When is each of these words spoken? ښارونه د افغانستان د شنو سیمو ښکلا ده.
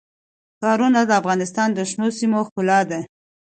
ښارونه 0.59 0.99
د 1.05 1.11
افغانستان 1.21 1.69
د 1.73 1.79
شنو 1.89 2.07
سیمو 2.17 2.39
ښکلا 2.47 2.79
ده. 2.89 2.99